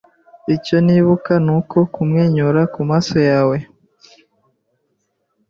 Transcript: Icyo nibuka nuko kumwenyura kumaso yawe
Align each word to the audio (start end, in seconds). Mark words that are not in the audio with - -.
Icyo 0.55 0.77
nibuka 0.85 1.33
nuko 1.45 1.77
kumwenyura 1.93 2.61
kumaso 2.73 3.17
yawe 3.29 3.57